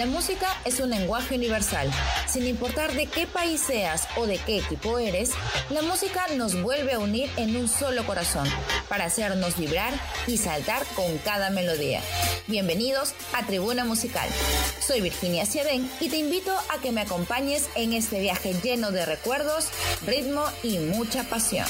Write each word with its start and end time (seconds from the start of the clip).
La 0.00 0.06
música 0.06 0.48
es 0.64 0.80
un 0.80 0.88
lenguaje 0.88 1.34
universal. 1.34 1.90
Sin 2.26 2.46
importar 2.46 2.90
de 2.94 3.04
qué 3.04 3.26
país 3.26 3.60
seas 3.60 4.08
o 4.16 4.26
de 4.26 4.38
qué 4.38 4.56
equipo 4.56 4.98
eres, 4.98 5.32
la 5.68 5.82
música 5.82 6.24
nos 6.38 6.62
vuelve 6.62 6.94
a 6.94 6.98
unir 6.98 7.28
en 7.36 7.54
un 7.54 7.68
solo 7.68 8.06
corazón 8.06 8.48
para 8.88 9.04
hacernos 9.04 9.58
vibrar 9.58 9.92
y 10.26 10.38
saltar 10.38 10.86
con 10.96 11.18
cada 11.18 11.50
melodía. 11.50 12.00
Bienvenidos 12.46 13.12
a 13.34 13.44
Tribuna 13.44 13.84
Musical. 13.84 14.26
Soy 14.80 15.02
Virginia 15.02 15.44
Ciadén 15.44 15.90
y 16.00 16.08
te 16.08 16.16
invito 16.16 16.56
a 16.74 16.80
que 16.80 16.92
me 16.92 17.02
acompañes 17.02 17.68
en 17.74 17.92
este 17.92 18.22
viaje 18.22 18.54
lleno 18.54 18.92
de 18.92 19.04
recuerdos, 19.04 19.68
ritmo 20.06 20.46
y 20.62 20.78
mucha 20.78 21.24
pasión. 21.24 21.66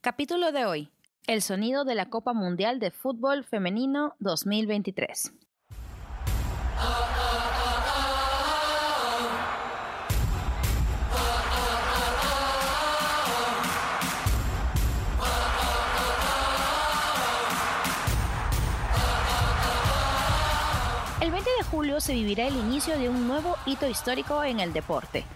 Capítulo 0.00 0.50
de 0.50 0.64
hoy 0.64 0.90
el 1.28 1.42
sonido 1.42 1.84
de 1.84 1.94
la 1.94 2.08
Copa 2.08 2.32
Mundial 2.32 2.80
de 2.80 2.90
Fútbol 2.90 3.44
Femenino 3.44 4.14
2023. 4.18 5.34
El 21.20 21.30
20 21.30 21.50
de 21.58 21.64
julio 21.70 22.00
se 22.00 22.14
vivirá 22.14 22.46
el 22.46 22.56
inicio 22.56 22.98
de 22.98 23.10
un 23.10 23.28
nuevo 23.28 23.56
hito 23.66 23.86
histórico 23.86 24.42
en 24.44 24.60
el 24.60 24.72
deporte 24.72 25.26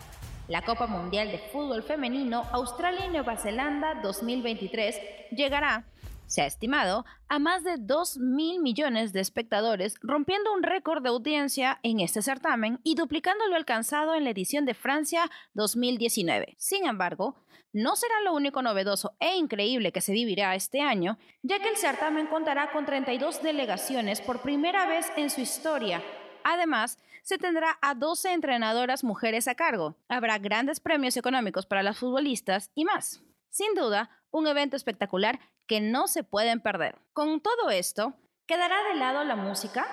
la 0.53 0.61
Copa 0.61 0.87
Mundial 0.87 1.33
de 1.33 1.39
Fútbol 1.39 1.83
Femenino 1.83 2.45
Australia 2.53 3.07
y 3.07 3.09
Nueva 3.09 3.39
Zelanda 3.39 3.95
2023 4.03 5.01
llegará, 5.31 5.87
se 6.27 6.43
ha 6.43 6.47
estimado, 6.47 7.07
a 7.31 7.39
más 7.39 7.65
de 7.65 7.77
2 7.79 8.19
mil 8.19 8.61
millones 8.61 9.15
de 9.15 9.21
espectadores, 9.21 9.95
rompiendo 10.03 10.53
un 10.53 10.63
récord 10.63 11.03
de 11.03 11.09
audiencia 11.09 11.81
en 11.83 12.01
este 12.01 12.21
certamen 12.21 12.81
y 12.85 12.97
duplicando 12.97 13.47
lo 13.49 13.57
alcanzado 13.57 14.15
en 14.15 14.25
la 14.25 14.31
edición 14.31 14.67
de 14.67 14.75
Francia 14.75 15.31
2019. 15.55 16.55
Sin 16.59 16.85
embargo, 16.85 17.35
no 17.73 17.97
será 17.97 18.21
lo 18.23 18.35
único 18.35 18.61
novedoso 18.61 19.17
e 19.21 19.37
increíble 19.37 19.91
que 19.91 20.03
se 20.03 20.13
vivirá 20.13 20.55
este 20.55 20.83
año, 20.83 21.17
ya 21.43 21.61
que 21.61 21.71
el 21.71 21.79
certamen 21.79 22.27
contará 22.27 22.73
con 22.73 22.85
32 22.85 23.43
delegaciones 23.43 24.21
por 24.21 24.43
primera 24.43 24.87
vez 24.87 25.11
en 25.17 25.31
su 25.31 25.41
historia 25.41 26.03
Además, 26.45 26.99
se 27.23 27.39
tendrá 27.39 27.79
a 27.83 27.95
12 27.95 28.33
entrenadoras 28.33 29.05
mujeres 29.05 29.49
a 29.49 29.55
cargo. 29.55 29.97
Habrá 30.09 30.39
grandes 30.39 30.81
premios 30.81 31.17
económicos 31.17 31.67
para 31.67 31.83
las 31.83 31.99
futbolistas 31.99 32.71
y 32.75 32.85
más. 32.85 33.23
Sin 33.51 33.75
duda, 33.75 34.11
un 34.31 34.47
evento 34.47 34.77
espectacular 34.77 35.39
que 35.67 35.81
no 35.81 36.09
se 36.09 36.25
pueden 36.25 36.61
perder. 36.61 36.99
Con 37.13 37.41
todo 37.41 37.71
esto, 37.71 38.15
¿quedará 38.47 38.83
de 38.89 38.99
lado 38.99 39.25
la 39.25 39.37
música? 39.37 39.87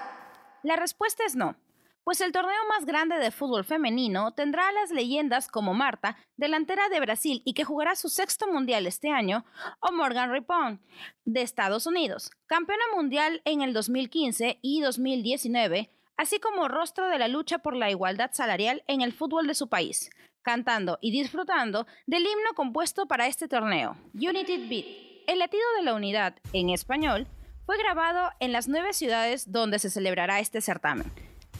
La 0.63 0.75
respuesta 0.75 1.23
es 1.25 1.35
no, 1.35 1.55
pues 2.03 2.21
el 2.21 2.31
torneo 2.31 2.57
más 2.69 2.85
grande 2.85 3.17
de 3.19 3.29
fútbol 3.29 3.63
femenino 3.63 4.31
tendrá 4.33 4.69
a 4.69 4.71
las 4.71 4.89
leyendas 4.89 5.47
como 5.47 5.75
Marta, 5.75 6.17
delantera 6.37 6.89
de 6.89 6.99
Brasil 6.99 7.43
y 7.45 7.53
que 7.53 7.63
jugará 7.63 7.95
su 7.95 8.09
sexto 8.09 8.47
mundial 8.47 8.87
este 8.87 9.09
año, 9.09 9.45
o 9.79 9.91
Morgan 9.91 10.31
Ripon, 10.31 10.81
de 11.25 11.43
Estados 11.43 11.85
Unidos, 11.85 12.31
campeona 12.47 12.83
mundial 12.95 13.43
en 13.45 13.61
el 13.61 13.73
2015 13.73 14.57
y 14.61 14.81
2019, 14.81 15.91
así 16.19 16.37
como 16.41 16.67
rostro 16.67 17.07
de 17.07 17.17
la 17.17 17.29
lucha 17.29 17.59
por 17.59 17.77
la 17.77 17.89
igualdad 17.89 18.31
salarial 18.33 18.83
en 18.87 18.99
el 18.99 19.13
fútbol 19.13 19.47
de 19.47 19.55
su 19.55 19.69
país, 19.69 20.09
cantando 20.41 20.99
y 20.99 21.11
disfrutando 21.11 21.87
del 22.07 22.23
himno 22.23 22.53
compuesto 22.55 23.05
para 23.07 23.27
este 23.27 23.47
torneo, 23.47 23.95
United 24.13 24.67
Beat. 24.67 24.85
El 25.27 25.39
latido 25.39 25.63
de 25.77 25.83
la 25.83 25.93
unidad, 25.93 26.35
en 26.51 26.71
español, 26.71 27.25
fue 27.65 27.77
grabado 27.77 28.31
en 28.41 28.51
las 28.51 28.67
nueve 28.67 28.91
ciudades 28.91 29.53
donde 29.53 29.79
se 29.79 29.89
celebrará 29.89 30.41
este 30.41 30.59
certamen, 30.59 31.09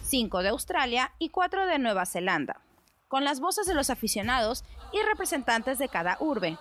cinco 0.04 0.44
de 0.44 0.50
Australia 0.50 1.14
y 1.20 1.30
cuatro 1.30 1.66
de 1.66 1.80
Nueva 1.80 2.06
Zelanda, 2.06 2.60
con 3.08 3.24
las 3.24 3.40
voces 3.40 3.66
de 3.66 3.76
los 3.76 3.90
aficionados 3.90 4.66
y 4.92 5.02
representantes 5.04 5.78
de 5.80 5.88
cada 5.88 6.18
urbe. 6.20 6.58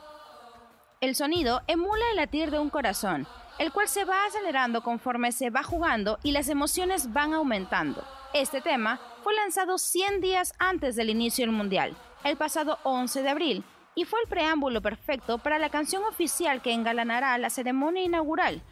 El 1.01 1.17
sonido 1.17 1.63
emula 1.67 2.05
el 2.13 2.17
latir 2.19 2.53
de 2.53 2.61
un 2.61 2.71
corazón 2.71 3.27
el 3.59 3.73
cual 3.73 3.89
se 3.89 4.05
va 4.05 4.25
acelerando 4.25 4.83
conforme 4.83 5.33
se 5.33 5.51
va 5.51 5.63
jugando 5.63 6.19
y 6.23 6.33
las 6.33 6.49
emociones 6.49 7.13
van 7.13 7.35
aumentando. 7.35 8.05
Este 8.33 8.61
tema 8.61 9.01
fue 9.23 9.35
lanzado 9.35 9.79
100 9.79 10.21
días 10.21 10.55
antes 10.59 10.97
del 10.97 11.11
inicio 11.11 11.45
del 11.45 11.55
Mundial, 11.55 11.97
el 12.25 12.37
pasado 12.37 12.79
11 12.85 13.23
de 13.23 13.29
abril, 13.29 13.65
y 13.95 14.05
fue 14.05 14.21
el 14.21 14.29
preámbulo 14.29 14.81
perfecto 14.81 15.39
para 15.39 15.59
la 15.59 15.71
canción 15.71 16.05
oficial 16.05 16.63
que 16.63 16.73
engalanará 16.73 17.37
la 17.39 17.51
ceremonia 17.51 18.03
inaugural, 18.03 18.63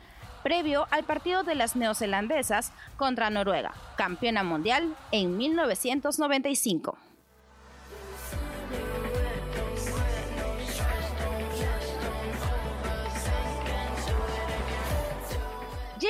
previo 0.44 0.86
al 0.90 1.02
partido 1.02 1.42
de 1.42 1.56
las 1.56 1.74
neozelandesas 1.74 2.72
contra 2.96 3.30
Noruega, 3.30 3.74
campeona 3.96 4.44
mundial 4.44 4.94
en 5.10 5.36
1995. 5.36 6.96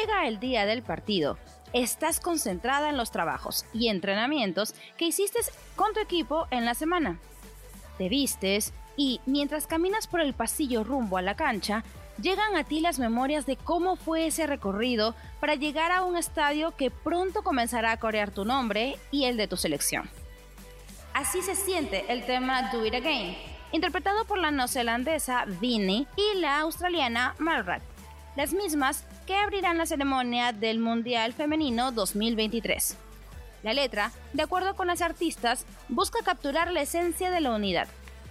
El 0.07 0.39
día 0.41 0.67
del 0.67 0.83
partido. 0.83 1.37
Estás 1.73 2.21
concentrada 2.21 2.89
en 2.89 2.97
los 2.97 3.11
trabajos 3.11 3.65
y 3.73 3.89
entrenamientos 3.89 4.75
que 4.97 5.07
hiciste 5.07 5.41
con 5.75 5.93
tu 5.95 6.01
equipo 6.01 6.47
en 6.51 6.65
la 6.65 6.75
semana. 6.75 7.19
Te 7.99 8.09
vistes 8.09 8.73
y, 8.97 9.21
mientras 9.27 9.67
caminas 9.67 10.07
por 10.07 10.21
el 10.21 10.33
pasillo 10.33 10.85
rumbo 10.85 11.19
a 11.19 11.23
la 11.23 11.37
cancha, 11.37 11.85
llegan 12.21 12.57
a 12.57 12.65
ti 12.65 12.81
las 12.81 12.99
memorias 12.99 13.47
de 13.47 13.57
cómo 13.57 13.97
fue 13.97 14.27
ese 14.27 14.47
recorrido 14.47 15.15
para 15.41 15.55
llegar 15.55 15.93
a 15.93 16.05
un 16.05 16.17
estadio 16.17 16.77
que 16.77 16.91
pronto 16.91 17.43
comenzará 17.43 17.93
a 17.93 17.99
corear 17.99 18.31
tu 18.31 18.45
nombre 18.45 18.97
y 19.11 19.25
el 19.25 19.37
de 19.37 19.49
tu 19.49 19.57
selección. 19.57 20.09
Así 21.15 21.43
se 21.43 21.57
siente 21.57 22.05
el 22.09 22.25
tema 22.27 22.71
Do 22.73 22.87
It 22.87 22.95
Again, 22.95 23.37
interpretado 23.73 24.25
por 24.25 24.39
la 24.39 24.51
neozelandesa 24.51 25.45
Vinnie 25.61 26.07
y 26.17 26.39
la 26.39 26.61
australiana 26.61 27.35
Malrat, 27.39 27.83
las 28.37 28.53
mismas 28.53 29.06
que 29.27 29.35
abrirán 29.35 29.77
la 29.77 29.87
ceremonia 29.87 30.53
del 30.53 30.79
Mundial 30.79 31.33
Femenino 31.33 31.91
2023. 31.91 32.97
La 33.65 33.75
letra, 33.75 34.13
de 34.33 34.43
acuerdo 34.43 34.77
con 34.77 34.87
las 34.87 35.03
artistas, 35.03 35.67
busca 35.89 36.21
capturar 36.25 36.71
la 36.73 36.83
esencia 36.83 37.31
de 37.31 37.41
la 37.41 37.51
unidad, 37.51 37.89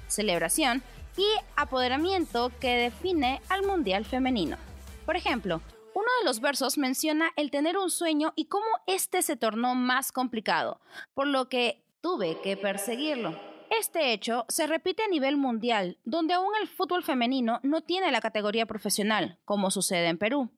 celebración 0.07 0.81
y 1.17 1.25
apoderamiento 1.57 2.51
que 2.61 2.77
define 2.77 3.41
al 3.49 3.63
Mundial 3.63 4.05
Femenino. 4.05 4.57
Por 5.05 5.17
ejemplo, 5.17 5.61
uno 5.93 6.07
de 6.19 6.25
los 6.25 6.39
versos 6.39 6.77
menciona 6.77 7.31
el 7.35 7.51
tener 7.51 7.77
un 7.77 7.91
sueño 7.91 8.31
y 8.35 8.45
cómo 8.45 8.65
este 8.87 9.21
se 9.21 9.35
tornó 9.35 9.75
más 9.75 10.13
complicado, 10.13 10.79
por 11.13 11.27
lo 11.27 11.49
que 11.49 11.83
tuve 12.01 12.39
que 12.41 12.55
perseguirlo. 12.55 13.37
Este 13.69 14.13
hecho 14.13 14.45
se 14.47 14.67
repite 14.67 15.03
a 15.03 15.07
nivel 15.07 15.35
mundial, 15.35 15.97
donde 16.05 16.33
aún 16.33 16.53
el 16.61 16.67
fútbol 16.67 17.03
femenino 17.03 17.59
no 17.63 17.81
tiene 17.81 18.11
la 18.11 18.21
categoría 18.21 18.65
profesional, 18.65 19.39
como 19.43 19.71
sucede 19.71 20.07
en 20.07 20.17
Perú. 20.17 20.49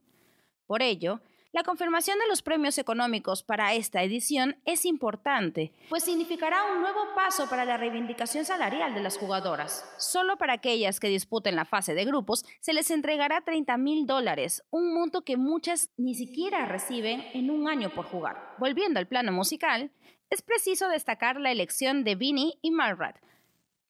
Por 0.67 0.81
ello, 0.81 1.21
la 1.53 1.63
confirmación 1.63 2.19
de 2.19 2.27
los 2.27 2.41
premios 2.41 2.77
económicos 2.77 3.41
para 3.41 3.73
esta 3.73 4.03
edición 4.03 4.57
es 4.65 4.85
importante, 4.85 5.71
pues 5.89 6.03
significará 6.03 6.65
un 6.65 6.81
nuevo 6.81 6.99
paso 7.15 7.49
para 7.49 7.63
la 7.63 7.77
reivindicación 7.77 8.43
salarial 8.43 8.93
de 8.93 9.01
las 9.01 9.17
jugadoras. 9.17 9.89
Solo 9.97 10.37
para 10.37 10.53
aquellas 10.53 10.99
que 10.99 11.07
disputen 11.07 11.55
la 11.55 11.63
fase 11.63 11.95
de 11.95 12.03
grupos 12.03 12.45
se 12.59 12.73
les 12.73 12.91
entregará 12.91 13.41
30 13.41 13.77
mil 13.77 14.05
dólares, 14.05 14.63
un 14.69 14.93
monto 14.93 15.23
que 15.23 15.37
muchas 15.37 15.89
ni 15.95 16.15
siquiera 16.15 16.65
reciben 16.65 17.23
en 17.33 17.49
un 17.49 17.69
año 17.69 17.89
por 17.91 18.05
jugar. 18.05 18.55
Volviendo 18.59 18.99
al 18.99 19.07
plano 19.07 19.31
musical, 19.31 19.91
es 20.29 20.41
preciso 20.41 20.89
destacar 20.89 21.39
la 21.39 21.51
elección 21.51 22.03
de 22.03 22.15
Vinnie 22.15 22.59
y 22.61 22.71
Marrat. 22.71 23.15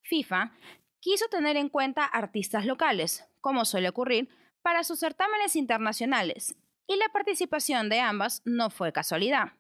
FIFA 0.04 0.52
quiso 1.00 1.28
tener 1.30 1.58
en 1.58 1.70
cuenta 1.70 2.06
artistas 2.06 2.66
locales, 2.66 3.28
como 3.42 3.66
suele 3.66 3.90
ocurrir, 3.90 4.30
para 4.62 4.84
sus 4.84 5.00
certámenes 5.00 5.56
internacionales, 5.56 6.56
y 6.87 6.95
la 6.97 7.09
participación 7.09 7.89
de 7.89 7.99
ambas 7.99 8.41
no 8.45 8.69
fue 8.69 8.91
casualidad. 8.91 9.53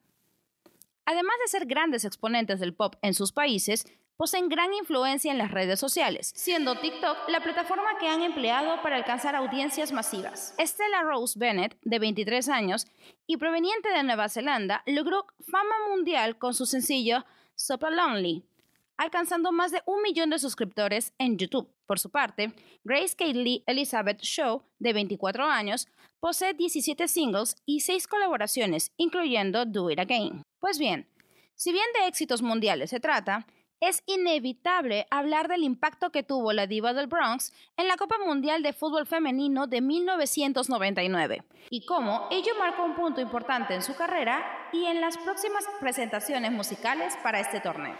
Además 1.05 1.35
de 1.41 1.47
ser 1.49 1.65
grandes 1.65 2.05
exponentes 2.05 2.59
del 2.59 2.73
pop 2.73 2.95
en 3.01 3.13
sus 3.13 3.31
países, 3.31 3.85
poseen 4.17 4.49
gran 4.49 4.73
influencia 4.73 5.31
en 5.31 5.37
las 5.37 5.51
redes 5.51 5.79
sociales, 5.79 6.33
siendo 6.35 6.79
TikTok 6.79 7.29
la 7.29 7.41
plataforma 7.41 7.97
que 7.99 8.07
han 8.07 8.23
empleado 8.23 8.81
para 8.81 8.95
alcanzar 8.95 9.35
audiencias 9.35 9.91
masivas. 9.91 10.55
Stella 10.59 11.03
Rose 11.03 11.37
Bennett, 11.37 11.77
de 11.83 11.99
23 11.99 12.49
años 12.49 12.87
y 13.27 13.37
proveniente 13.37 13.89
de 13.89 14.03
Nueva 14.03 14.27
Zelanda, 14.27 14.83
logró 14.87 15.27
fama 15.49 15.75
mundial 15.89 16.37
con 16.37 16.53
su 16.55 16.65
sencillo 16.65 17.25
Super 17.55 17.93
Lonely, 17.93 18.43
alcanzando 18.97 19.51
más 19.51 19.71
de 19.71 19.83
un 19.85 20.01
millón 20.01 20.31
de 20.31 20.39
suscriptores 20.39 21.13
en 21.19 21.37
YouTube. 21.37 21.69
Por 21.87 21.99
su 21.99 22.11
parte, 22.11 22.53
Grace 22.83 23.15
Kaylee 23.15 23.63
Elizabeth 23.65 24.21
Show, 24.21 24.63
de 24.77 24.93
24 24.93 25.45
años, 25.45 25.87
posee 26.19 26.53
17 26.53 27.07
singles 27.07 27.55
y 27.65 27.79
6 27.79 28.07
colaboraciones, 28.07 28.91
incluyendo 28.97 29.65
Do 29.65 29.89
It 29.89 29.99
Again. 29.99 30.43
Pues 30.59 30.77
bien, 30.77 31.07
si 31.55 31.71
bien 31.71 31.85
de 31.97 32.07
éxitos 32.07 32.41
mundiales 32.41 32.89
se 32.89 32.99
trata, 32.99 33.47
es 33.79 34.03
inevitable 34.05 35.07
hablar 35.11 35.47
del 35.47 35.63
impacto 35.63 36.11
que 36.11 36.23
tuvo 36.23 36.51
la 36.51 36.67
diva 36.67 36.93
del 36.93 37.07
Bronx 37.07 37.53
en 37.77 37.87
la 37.87 37.95
Copa 37.95 38.17
Mundial 38.25 38.63
de 38.63 38.73
Fútbol 38.73 39.05
Femenino 39.05 39.67
de 39.67 39.81
1999 39.81 41.43
y 41.69 41.85
cómo 41.85 42.27
ello 42.31 42.53
marcó 42.57 42.83
un 42.83 42.95
punto 42.95 43.21
importante 43.21 43.75
en 43.75 43.83
su 43.83 43.95
carrera 43.95 44.69
y 44.73 44.85
en 44.85 44.99
las 44.99 45.17
próximas 45.17 45.65
presentaciones 45.79 46.51
musicales 46.51 47.15
para 47.23 47.39
este 47.39 47.59
torneo. 47.59 47.95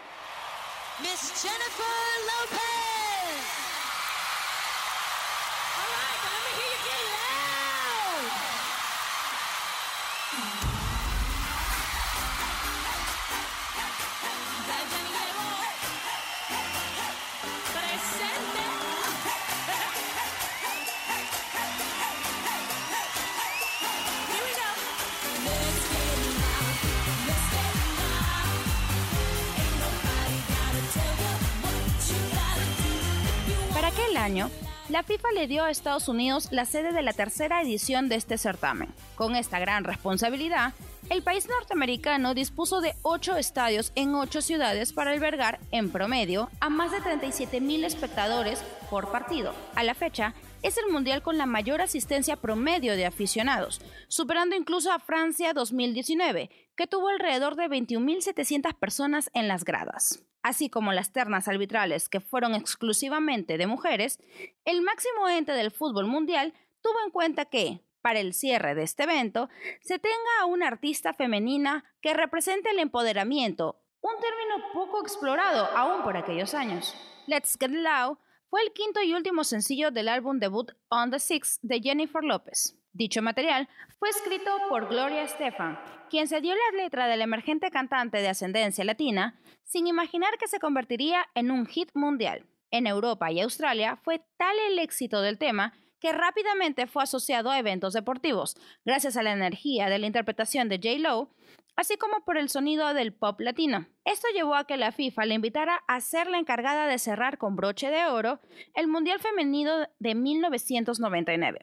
La 34.90 35.02
FIFA 35.02 35.28
le 35.34 35.46
dio 35.46 35.64
a 35.64 35.70
Estados 35.70 36.06
Unidos 36.06 36.48
la 36.50 36.66
sede 36.66 36.92
de 36.92 37.00
la 37.00 37.14
tercera 37.14 37.62
edición 37.62 38.10
de 38.10 38.16
este 38.16 38.36
certamen. 38.36 38.92
Con 39.16 39.36
esta 39.36 39.58
gran 39.58 39.84
responsabilidad, 39.84 40.74
el 41.08 41.22
país 41.22 41.48
norteamericano 41.48 42.34
dispuso 42.34 42.82
de 42.82 42.94
ocho 43.00 43.36
estadios 43.36 43.90
en 43.94 44.14
ocho 44.14 44.42
ciudades 44.42 44.92
para 44.92 45.12
albergar, 45.12 45.58
en 45.70 45.90
promedio, 45.90 46.50
a 46.60 46.68
más 46.68 46.90
de 46.90 46.98
37.000 46.98 47.84
espectadores 47.84 48.62
por 48.90 49.10
partido. 49.10 49.54
A 49.74 49.82
la 49.82 49.94
fecha, 49.94 50.34
es 50.62 50.78
el 50.78 50.90
mundial 50.90 51.22
con 51.22 51.38
la 51.38 51.46
mayor 51.46 51.80
asistencia 51.80 52.36
promedio 52.36 52.96
de 52.96 53.06
aficionados, 53.06 53.80
superando 54.08 54.56
incluso 54.56 54.92
a 54.92 54.98
Francia 54.98 55.52
2019, 55.52 56.50
que 56.76 56.86
tuvo 56.86 57.08
alrededor 57.08 57.56
de 57.56 57.68
21.700 57.68 58.74
personas 58.74 59.30
en 59.34 59.48
las 59.48 59.64
gradas 59.64 60.24
así 60.42 60.70
como 60.70 60.92
las 60.92 61.12
ternas 61.12 61.48
arbitrales 61.48 62.08
que 62.08 62.20
fueron 62.20 62.54
exclusivamente 62.54 63.58
de 63.58 63.66
mujeres, 63.66 64.18
el 64.64 64.82
máximo 64.82 65.28
ente 65.28 65.52
del 65.52 65.70
fútbol 65.70 66.06
mundial 66.06 66.54
tuvo 66.80 67.00
en 67.04 67.10
cuenta 67.10 67.44
que, 67.44 67.80
para 68.00 68.20
el 68.20 68.32
cierre 68.32 68.74
de 68.74 68.82
este 68.82 69.02
evento, 69.02 69.48
se 69.80 69.98
tenga 69.98 70.40
a 70.40 70.46
una 70.46 70.68
artista 70.68 71.12
femenina 71.12 71.84
que 72.00 72.14
represente 72.14 72.70
el 72.70 72.78
empoderamiento, 72.78 73.80
un 74.00 74.14
término 74.20 74.72
poco 74.72 75.02
explorado 75.02 75.66
aún 75.76 76.02
por 76.02 76.16
aquellos 76.16 76.54
años. 76.54 76.94
Let's 77.26 77.56
Get 77.58 77.70
Loud 77.70 78.16
fue 78.50 78.62
el 78.62 78.72
quinto 78.72 79.02
y 79.02 79.14
último 79.14 79.44
sencillo 79.44 79.90
del 79.90 80.08
álbum 80.08 80.38
debut 80.38 80.72
On 80.88 81.10
the 81.10 81.18
Six 81.18 81.58
de 81.62 81.80
Jennifer 81.80 82.24
López. 82.24 82.76
Dicho 82.92 83.20
material 83.20 83.68
fue 83.98 84.08
escrito 84.08 84.50
por 84.68 84.88
Gloria 84.88 85.22
Estefan, 85.22 85.78
quien 86.08 86.26
se 86.26 86.40
dio 86.40 86.54
la 86.54 86.82
letra 86.82 87.06
del 87.06 87.20
emergente 87.20 87.70
cantante 87.70 88.18
de 88.18 88.28
ascendencia 88.28 88.84
latina 88.84 89.38
sin 89.64 89.86
imaginar 89.86 90.38
que 90.38 90.48
se 90.48 90.60
convertiría 90.60 91.26
en 91.34 91.50
un 91.50 91.66
hit 91.66 91.90
mundial. 91.94 92.46
En 92.70 92.86
Europa 92.86 93.30
y 93.30 93.40
Australia 93.40 93.96
fue 93.96 94.24
tal 94.38 94.56
el 94.70 94.78
éxito 94.78 95.20
del 95.20 95.38
tema 95.38 95.74
que 96.00 96.12
rápidamente 96.12 96.86
fue 96.86 97.02
asociado 97.02 97.50
a 97.50 97.58
eventos 97.58 97.92
deportivos, 97.92 98.56
gracias 98.84 99.16
a 99.16 99.22
la 99.22 99.32
energía 99.32 99.88
de 99.88 99.98
la 99.98 100.06
interpretación 100.06 100.68
de 100.68 100.76
J. 100.76 101.28
así 101.78 101.96
como 101.96 102.24
por 102.24 102.36
el 102.36 102.48
sonido 102.48 102.92
del 102.92 103.12
pop 103.12 103.40
latino. 103.40 103.86
Esto 104.04 104.26
llevó 104.34 104.56
a 104.56 104.64
que 104.64 104.76
la 104.76 104.90
FIFA 104.90 105.26
le 105.26 105.34
invitara 105.34 105.76
a 105.86 106.00
ser 106.00 106.28
la 106.28 106.38
encargada 106.38 106.88
de 106.88 106.98
cerrar 106.98 107.38
con 107.38 107.54
broche 107.54 107.88
de 107.88 108.04
oro 108.06 108.40
el 108.74 108.88
Mundial 108.88 109.20
Femenino 109.20 109.86
de 110.00 110.14
1999 110.16 111.60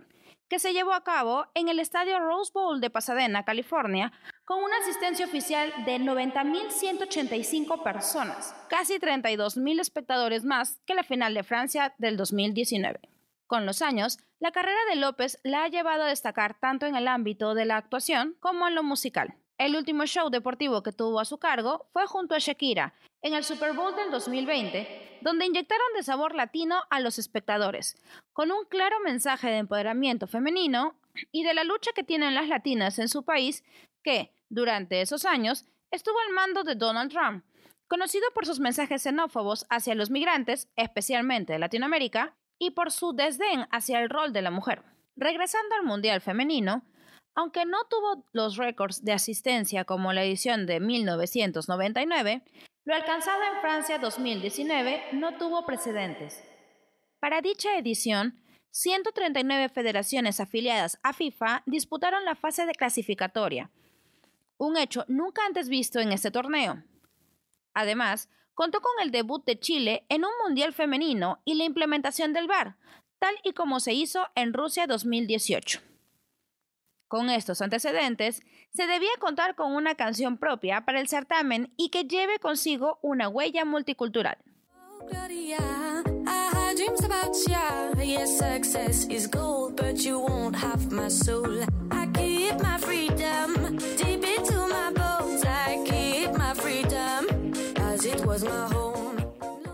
que 0.47 0.59
se 0.59 0.73
llevó 0.73 0.93
a 0.93 1.03
cabo 1.03 1.47
en 1.55 1.69
el 1.69 1.79
estadio 1.79 2.19
Rose 2.19 2.51
Bowl 2.53 2.79
de 2.79 2.91
Pasadena, 2.91 3.43
California, 3.45 4.11
con 4.45 4.63
una 4.63 4.77
asistencia 4.77 5.25
oficial 5.25 5.73
de 5.85 5.97
90.185 5.97 7.81
personas, 7.81 8.55
casi 8.69 8.99
32.000 8.99 9.79
espectadores 9.79 10.45
más 10.45 10.79
que 10.85 10.93
la 10.93 11.01
final 11.01 11.33
de 11.33 11.41
Francia 11.41 11.95
del 11.97 12.15
2019. 12.15 12.99
Con 13.47 13.65
los 13.65 13.81
años, 13.81 14.19
la 14.39 14.51
carrera 14.51 14.77
de 14.87 14.97
López 14.97 15.39
la 15.43 15.63
ha 15.63 15.67
llevado 15.67 16.03
a 16.03 16.09
destacar 16.09 16.59
tanto 16.59 16.85
en 16.85 16.95
el 16.95 17.07
ámbito 17.07 17.55
de 17.55 17.65
la 17.65 17.77
actuación 17.77 18.35
como 18.39 18.67
en 18.67 18.75
lo 18.75 18.83
musical. 18.83 19.39
El 19.57 19.77
último 19.77 20.05
show 20.05 20.29
deportivo 20.29 20.83
que 20.83 20.91
tuvo 20.91 21.19
a 21.19 21.25
su 21.25 21.37
cargo 21.37 21.87
fue 21.93 22.05
junto 22.07 22.35
a 22.35 22.39
Shakira, 22.39 22.93
en 23.21 23.33
el 23.33 23.45
Super 23.45 23.71
Bowl 23.71 23.95
del 23.95 24.11
2020, 24.11 25.19
donde 25.21 25.45
inyectaron 25.45 25.87
de 25.95 26.03
sabor 26.03 26.35
latino 26.35 26.81
a 26.89 26.99
los 26.99 27.17
espectadores, 27.19 27.95
con 28.33 28.51
un 28.51 28.65
claro 28.65 28.97
mensaje 28.99 29.47
de 29.47 29.59
empoderamiento 29.59 30.27
femenino 30.27 30.99
y 31.31 31.43
de 31.43 31.53
la 31.53 31.63
lucha 31.63 31.91
que 31.95 32.03
tienen 32.03 32.35
las 32.35 32.49
latinas 32.49 32.99
en 32.99 33.07
su 33.07 33.23
país, 33.23 33.63
que, 34.03 34.33
durante 34.49 34.99
esos 34.99 35.23
años, 35.23 35.65
estuvo 35.89 36.19
al 36.19 36.33
mando 36.33 36.65
de 36.65 36.75
Donald 36.75 37.09
Trump, 37.09 37.45
conocido 37.87 38.25
por 38.33 38.45
sus 38.45 38.59
mensajes 38.59 39.03
xenófobos 39.03 39.65
hacia 39.69 39.95
los 39.95 40.09
migrantes, 40.09 40.69
especialmente 40.75 41.53
de 41.53 41.59
Latinoamérica, 41.59 42.35
y 42.59 42.71
por 42.71 42.91
su 42.91 43.13
desdén 43.13 43.67
hacia 43.71 44.01
el 44.01 44.09
rol 44.09 44.33
de 44.33 44.41
la 44.41 44.51
mujer. 44.51 44.83
Regresando 45.15 45.75
al 45.75 45.85
Mundial 45.85 46.19
Femenino, 46.19 46.83
aunque 47.35 47.65
no 47.65 47.77
tuvo 47.89 48.25
los 48.31 48.57
récords 48.57 49.03
de 49.03 49.11
asistencia 49.11 49.85
como 49.85 50.13
la 50.13 50.23
edición 50.23 50.65
de 50.65 50.79
1999, 50.79 52.41
lo 52.85 52.95
alcanzado 52.95 53.41
en 53.53 53.61
Francia 53.61 53.99
2019 53.99 55.03
no 55.13 55.37
tuvo 55.37 55.65
precedentes. 55.65 56.41
Para 57.19 57.41
dicha 57.41 57.77
edición, 57.77 58.41
139 58.71 59.69
federaciones 59.69 60.39
afiliadas 60.39 60.99
a 61.03 61.13
FIFA 61.13 61.63
disputaron 61.65 62.25
la 62.25 62.35
fase 62.35 62.65
de 62.65 62.73
clasificatoria, 62.73 63.69
un 64.57 64.77
hecho 64.77 65.03
nunca 65.07 65.45
antes 65.45 65.67
visto 65.69 65.99
en 65.99 66.11
este 66.11 66.31
torneo. 66.31 66.83
Además, 67.73 68.29
contó 68.53 68.79
con 68.81 68.91
el 69.01 69.11
debut 69.11 69.43
de 69.45 69.59
Chile 69.59 70.05
en 70.07 70.23
un 70.23 70.31
Mundial 70.45 70.73
femenino 70.73 71.41
y 71.43 71.55
la 71.55 71.65
implementación 71.65 72.31
del 72.31 72.47
VAR, 72.47 72.77
tal 73.19 73.35
y 73.43 73.53
como 73.53 73.79
se 73.79 73.93
hizo 73.93 74.27
en 74.35 74.53
Rusia 74.53 74.87
2018. 74.87 75.94
Con 77.15 77.29
estos 77.29 77.61
antecedentes, 77.61 78.41
se 78.73 78.87
debía 78.87 79.07
contar 79.21 79.55
con 79.55 79.73
una 79.73 79.95
canción 79.95 80.35
propia 80.35 80.81
para 80.83 80.99
el 80.99 81.07
certamen 81.07 81.71
y 81.77 81.87
que 81.87 82.03
lleve 82.03 82.39
consigo 82.39 82.99
una 83.01 83.29
huella 83.29 83.63
multicultural. 83.63 84.37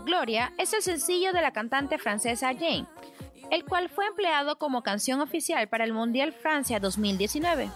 Gloria 0.04 0.52
es 0.58 0.72
el 0.74 0.82
sencillo 0.82 1.32
de 1.32 1.42
la 1.42 1.52
cantante 1.52 1.98
francesa 1.98 2.54
Jane, 2.54 2.86
el 3.52 3.66
cual 3.66 3.90
fue 3.90 4.06
empleado 4.06 4.56
como 4.56 4.82
canción 4.82 5.20
oficial 5.20 5.68
para 5.68 5.84
el 5.84 5.92
Mundial 5.92 6.32
Francia 6.32 6.80
2019. 6.80 7.70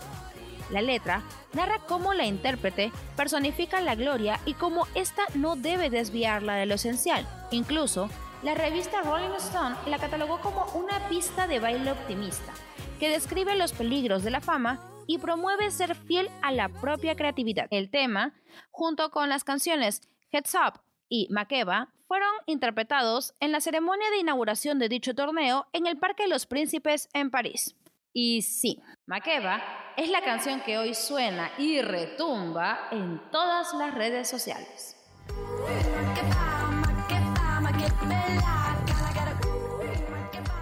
La 0.71 0.81
letra 0.81 1.23
narra 1.53 1.81
cómo 1.87 2.15
la 2.15 2.25
intérprete 2.25 2.91
personifica 3.15 3.83
la 3.83 3.95
gloria 3.95 4.41
y 4.47 4.55
cómo 4.55 4.87
ésta 4.95 5.25
no 5.35 5.55
debe 5.55 5.91
desviarla 5.91 6.55
de 6.55 6.65
lo 6.65 6.77
esencial. 6.77 7.29
Incluso, 7.51 8.09
la 8.43 8.55
revista 8.55 9.03
Rolling 9.03 9.37
Stone 9.37 9.77
la 9.87 9.99
catalogó 9.99 10.41
como 10.41 10.65
una 10.73 10.99
pista 11.11 11.47
de 11.47 11.61
baile 11.61 11.93
optimista, 11.93 12.55
que 12.99 13.11
describe 13.11 13.55
los 13.55 13.75
peligros 13.75 14.25
de 14.25 14.31
la 14.31 14.41
fama 14.41 14.81
y 15.07 15.19
promueve 15.19 15.71
ser 15.71 15.95
fiel 15.95 16.31
a 16.41 16.53
la 16.53 16.71
propia 16.71 17.17
creatividad. 17.17 17.69
El 17.71 17.91
tema, 17.91 18.33
junto 18.71 19.11
con 19.11 19.29
las 19.29 19.45
canciones 19.45 20.01
Heads 20.33 20.55
Up 20.55 20.81
y 21.11 21.29
Makeba, 21.31 21.93
fueron 22.07 22.31
interpretados 22.47 23.35
en 23.41 23.53
la 23.53 23.61
ceremonia 23.61 24.09
de 24.11 24.19
inauguración 24.19 24.79
de 24.79 24.89
dicho 24.89 25.15
torneo 25.15 25.67
en 25.73 25.87
el 25.87 25.99
Parque 25.99 26.25
de 26.25 26.29
los 26.29 26.47
Príncipes 26.47 27.09
en 27.13 27.31
París. 27.31 27.75
Y 28.13 28.43
sí, 28.43 28.83
Makeba 29.07 29.63
es 29.97 30.09
la 30.09 30.23
canción 30.23 30.63
que 30.63 30.79
hoy 30.79 30.95
suena 30.95 31.51
y 31.59 31.83
retumba 31.83 32.89
en 32.91 33.21
todas 33.31 33.75
las 33.75 33.93
redes 33.95 34.29
sociales. 34.29 34.97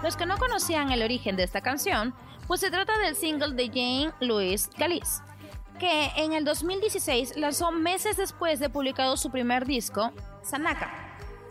Los 0.03 0.17
que 0.17 0.25
no 0.25 0.37
conocían 0.37 0.91
el 0.91 1.01
origen 1.01 1.35
de 1.35 1.43
esta 1.43 1.61
canción, 1.61 2.13
pues 2.47 2.59
se 2.59 2.69
trata 2.69 2.97
del 2.99 3.15
single 3.15 3.53
de 3.53 3.67
Jane 3.67 4.13
Louise 4.19 4.69
Galis, 4.77 5.21
que 5.79 6.11
en 6.17 6.33
el 6.33 6.43
2016 6.45 7.37
lanzó 7.37 7.71
meses 7.71 8.17
después 8.17 8.59
de 8.59 8.69
publicado 8.69 9.17
su 9.17 9.31
primer 9.31 9.65
disco, 9.65 10.11
Sanaka. 10.43 11.04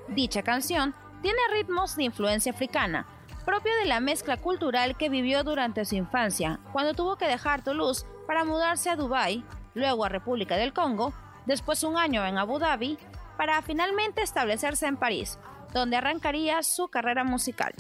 Dicha 0.09 0.43
canción 0.43 0.95
tiene 1.23 1.39
ritmos 1.53 1.97
de 1.97 2.05
influencia 2.05 2.53
africana, 2.53 3.07
propio 3.45 3.73
de 3.77 3.87
la 3.87 4.01
mezcla 4.01 4.37
cultural 4.37 4.97
que 4.97 5.09
vivió 5.09 5.45
durante 5.45 5.85
su 5.85 5.97
infancia, 5.97 6.61
cuando 6.73 6.95
tuvo 6.95 7.17
que 7.17 7.27
dejar 7.27 7.63
Toulouse 7.63 8.07
para 8.27 8.45
mudarse 8.45 8.91
a 8.91 8.97
Dubái, 8.97 9.45
luego 9.75 10.05
a 10.05 10.09
República 10.09 10.57
del 10.57 10.73
Congo, 10.73 11.13
después 11.47 11.83
un 11.83 11.97
año 11.97 12.25
en 12.25 12.39
Abu 12.39 12.59
Dhabi 12.59 12.99
para 13.37 13.61
finalmente 13.63 14.23
establecerse 14.23 14.87
en 14.87 14.97
París, 14.97 15.39
donde 15.73 15.97
arrancaría 15.97 16.63
su 16.63 16.89
carrera 16.89 17.25
musical. 17.25 17.75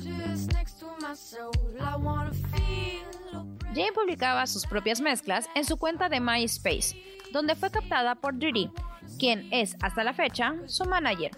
Jane 3.74 3.92
publicaba 3.92 4.46
sus 4.46 4.66
propias 4.66 5.00
mezclas 5.00 5.48
en 5.54 5.64
su 5.64 5.76
cuenta 5.76 6.08
de 6.08 6.20
MySpace, 6.20 6.96
donde 7.32 7.56
fue 7.56 7.70
captada 7.70 8.14
por 8.14 8.34
Diddy, 8.36 8.70
quien 9.18 9.48
es 9.52 9.76
hasta 9.82 10.04
la 10.04 10.14
fecha 10.14 10.54
su 10.66 10.84
manager. 10.84 11.32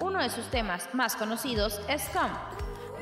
Uno 0.00 0.20
de 0.22 0.28
sus 0.28 0.46
temas 0.50 0.88
más 0.94 1.16
conocidos 1.16 1.80
es 1.88 2.06
Come, 2.10 2.34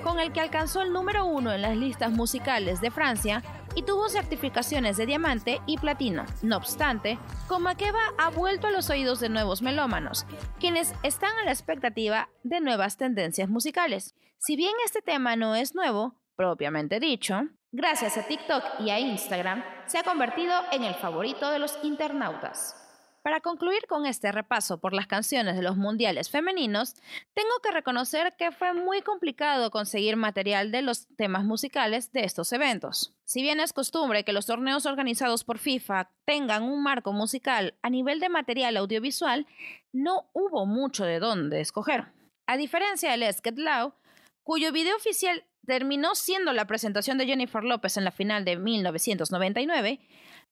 con 0.05 0.21
el 0.21 0.33
que 0.33 0.41
alcanzó 0.41 0.81
el 0.81 0.93
número 0.93 1.25
uno 1.27 1.53
en 1.53 1.63
las 1.63 1.77
listas 1.77 2.13
musicales 2.13 2.81
de 2.81 2.93
Francia 2.93 3.43
y 3.75 3.83
tuvo 3.83 4.09
certificaciones 4.09 4.97
de 4.97 5.07
diamante 5.07 5.61
y 5.67 5.77
platino. 5.79 6.25
No 6.43 6.57
obstante, 6.57 7.19
Comaqueva 7.49 8.01
ha 8.19 8.31
vuelto 8.31 8.69
a 8.69 8.71
los 8.71 8.91
oídos 8.91 9.19
de 9.19 9.29
nuevos 9.29 9.61
melómanos, 9.61 10.25
quienes 10.61 10.95
están 11.03 11.37
a 11.39 11.45
la 11.45 11.51
expectativa 11.51 12.29
de 12.45 12.61
nuevas 12.61 12.97
tendencias 12.97 13.49
musicales. 13.49 14.15
Si 14.39 14.55
bien 14.55 14.75
este 14.85 15.03
tema 15.03 15.35
no 15.35 15.57
es 15.57 15.75
nuevo, 15.75 16.15
propiamente 16.37 17.01
dicho, 17.01 17.43
gracias 17.73 18.17
a 18.17 18.27
TikTok 18.27 18.63
y 18.81 18.91
a 18.91 19.01
Instagram, 19.01 19.65
se 19.87 19.99
ha 19.99 20.05
convertido 20.05 20.55
en 20.71 20.85
el 20.85 20.95
favorito 20.95 21.51
de 21.51 21.59
los 21.59 21.77
internautas. 21.83 22.84
Para 23.25 23.41
concluir 23.41 23.87
con 23.89 24.05
este 24.05 24.31
repaso 24.33 24.83
por 24.83 24.93
las 24.93 25.07
canciones 25.07 25.57
de 25.57 25.63
los 25.63 25.79
mundiales 25.79 26.29
femeninos, 26.29 26.95
tengo 27.33 27.55
que 27.63 27.71
reconocer 27.71 28.35
que 28.37 28.53
fue 28.53 28.75
muy 28.75 29.01
complicado 29.01 29.71
conseguir 29.71 30.17
material 30.17 30.71
de 30.71 30.83
los 30.83 31.07
temas 31.17 31.43
musicales 31.43 32.13
de 32.13 32.25
estos 32.25 32.53
eventos. 32.53 33.15
Si 33.25 33.41
bien 33.41 33.61
es 33.61 33.73
costumbre 33.73 34.25
que 34.25 34.35
los 34.35 34.45
torneos 34.45 34.85
organizados 34.85 35.43
por 35.43 35.59
FIFA 35.59 36.11
tengan 36.27 36.65
un 36.65 36.83
marco 36.83 37.15
musical 37.15 37.79
a 37.81 37.89
nivel 37.89 38.21
de 38.21 38.29
material 38.29 38.77
audiovisual, 38.77 39.47
no 39.91 40.29
hubo 40.35 40.67
mucho 40.67 41.07
de 41.07 41.19
dónde 41.19 41.63
escoger. 41.63 42.13
A 42.47 42.59
diferencia 42.59 43.11
de 43.11 43.17
Let's 43.17 43.41
Get 43.43 43.57
Loud, 43.57 43.95
cuyo 44.43 44.71
video 44.71 44.97
oficial 44.97 45.47
terminó 45.67 46.15
siendo 46.15 46.53
la 46.53 46.67
presentación 46.67 47.17
de 47.17 47.25
Jennifer 47.25 47.65
López 47.65 47.97
en 47.97 48.05
la 48.05 48.11
final 48.11 48.45
de 48.45 48.59
1999, 48.59 49.99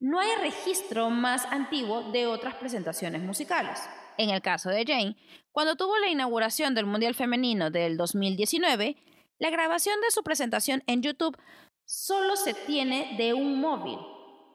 no 0.02 0.18
hay 0.18 0.30
registro 0.40 1.11
más 1.11 1.47
antiguo 1.47 2.11
de 2.11 2.26
otras 2.26 2.56
presentaciones 2.56 3.23
musicales. 3.23 3.78
En 4.18 4.30
el 4.30 4.42
caso 4.42 4.68
de 4.68 4.85
Jane, 4.85 5.16
cuando 5.52 5.76
tuvo 5.76 5.97
la 5.99 6.09
inauguración 6.09 6.75
del 6.75 6.87
Mundial 6.87 7.14
Femenino 7.14 7.71
del 7.71 7.97
2019, 7.97 8.97
la 9.38 9.50
grabación 9.50 10.00
de 10.00 10.11
su 10.11 10.25
presentación 10.25 10.82
en 10.88 11.02
YouTube 11.02 11.38
solo 11.85 12.35
se 12.35 12.52
tiene 12.52 13.14
de 13.16 13.32
un 13.32 13.61
móvil, 13.61 13.97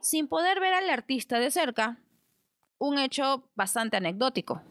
sin 0.02 0.28
poder 0.28 0.60
ver 0.60 0.74
al 0.74 0.90
artista 0.90 1.40
de 1.40 1.50
cerca, 1.50 1.98
un 2.78 3.00
hecho 3.00 3.50
bastante 3.56 3.96
anecdótico. 3.96 4.62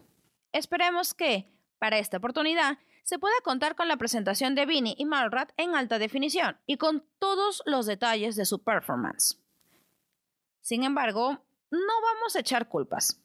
Esperemos 0.51 1.15
que, 1.15 1.51
para 1.79 1.97
esta 1.97 2.17
oportunidad, 2.17 2.77
se 3.03 3.17
pueda 3.17 3.35
contar 3.43 3.75
con 3.75 3.87
la 3.87 3.97
presentación 3.97 4.53
de 4.53 4.67
Vinnie 4.67 4.95
y 4.95 5.05
Malrat 5.05 5.51
en 5.57 5.73
alta 5.73 5.97
definición 5.97 6.59
y 6.67 6.77
con 6.77 7.03
todos 7.17 7.63
los 7.65 7.87
detalles 7.87 8.35
de 8.35 8.45
su 8.45 8.63
performance. 8.63 9.46
Sin 10.67 10.83
embargo, 10.83 11.45
no 11.71 12.01
vamos 12.01 12.35
a 12.35 12.41
echar 12.41 12.67
culpas, 12.67 13.21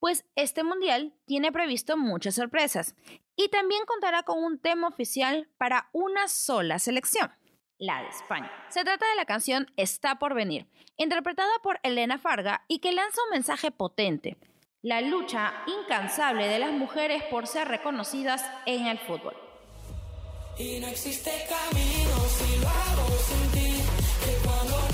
pues 0.00 0.26
este 0.36 0.64
mundial 0.64 1.14
tiene 1.24 1.50
previsto 1.50 1.96
muchas 1.96 2.34
sorpresas 2.34 2.94
y 3.36 3.48
también 3.48 3.86
contará 3.86 4.22
con 4.22 4.44
un 4.44 4.58
tema 4.58 4.88
oficial 4.88 5.48
para 5.56 5.88
una 5.94 6.28
sola 6.28 6.78
selección, 6.78 7.32
la 7.78 8.02
de 8.02 8.08
España. 8.08 8.52
Se 8.68 8.84
trata 8.84 9.08
de 9.08 9.16
la 9.16 9.24
canción 9.24 9.66
Está 9.78 10.18
por 10.18 10.34
venir, 10.34 10.68
interpretada 10.98 11.52
por 11.62 11.80
Elena 11.84 12.18
Farga 12.18 12.66
y 12.68 12.80
que 12.80 12.92
lanza 12.92 13.22
un 13.24 13.30
mensaje 13.30 13.70
potente, 13.70 14.36
la 14.82 15.00
lucha 15.00 15.54
incansable 15.66 16.48
de 16.48 16.58
las 16.58 16.72
mujeres 16.72 17.22
por 17.30 17.46
ser 17.46 17.66
reconocidas 17.66 18.44
en 18.66 18.88
el 18.88 18.98
fútbol. 18.98 19.34
Y 20.58 20.80
no 20.80 20.88
existe 20.88 21.30
camino 21.48 22.16
si 22.28 22.60
lo 22.60 22.68
hago 22.68 23.08
sin 23.16 23.52
ti, 23.52 23.82
que 24.22 24.46
cuando 24.46 24.93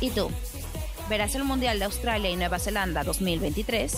¿Y 0.00 0.10
tú? 0.10 0.30
¿Verás 1.08 1.34
el 1.34 1.44
Mundial 1.44 1.78
de 1.78 1.86
Australia 1.86 2.30
y 2.30 2.36
Nueva 2.36 2.58
Zelanda 2.58 3.02
2023? 3.02 3.94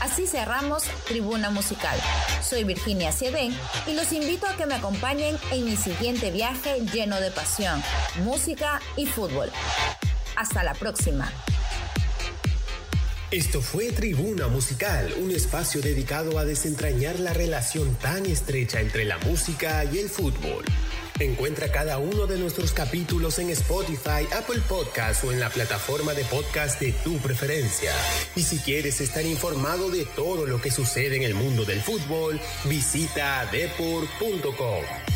Así 0.00 0.26
cerramos 0.26 0.84
Tribuna 1.06 1.50
Musical. 1.50 1.98
Soy 2.48 2.64
Virginia 2.64 3.10
Siedén 3.10 3.56
y 3.86 3.94
los 3.94 4.12
invito 4.12 4.46
a 4.46 4.56
que 4.56 4.66
me 4.66 4.74
acompañen 4.74 5.36
en 5.50 5.64
mi 5.64 5.76
siguiente 5.76 6.30
viaje 6.30 6.80
lleno 6.92 7.18
de 7.20 7.30
pasión, 7.30 7.82
música 8.22 8.80
y 8.96 9.06
fútbol. 9.06 9.50
Hasta 10.36 10.62
la 10.62 10.74
próxima. 10.74 11.32
Esto 13.30 13.60
fue 13.60 13.90
Tribuna 13.90 14.48
Musical, 14.48 15.12
un 15.20 15.30
espacio 15.30 15.80
dedicado 15.80 16.38
a 16.38 16.44
desentrañar 16.44 17.18
la 17.18 17.32
relación 17.32 17.96
tan 17.96 18.26
estrecha 18.26 18.80
entre 18.80 19.04
la 19.04 19.18
música 19.18 19.84
y 19.84 19.98
el 19.98 20.08
fútbol. 20.08 20.64
Encuentra 21.20 21.70
cada 21.70 21.98
uno 21.98 22.26
de 22.26 22.38
nuestros 22.38 22.72
capítulos 22.72 23.38
en 23.38 23.50
Spotify, 23.50 24.26
Apple 24.36 24.60
Podcast 24.68 25.22
o 25.24 25.32
en 25.32 25.38
la 25.38 25.48
plataforma 25.48 26.12
de 26.12 26.24
podcast 26.24 26.80
de 26.80 26.92
tu 26.92 27.18
preferencia. 27.18 27.92
Y 28.34 28.42
si 28.42 28.58
quieres 28.58 29.00
estar 29.00 29.24
informado 29.24 29.90
de 29.90 30.04
todo 30.04 30.44
lo 30.46 30.60
que 30.60 30.72
sucede 30.72 31.16
en 31.16 31.22
el 31.22 31.34
mundo 31.34 31.64
del 31.64 31.80
fútbol, 31.80 32.40
visita 32.64 33.48
depor.com. 33.52 35.13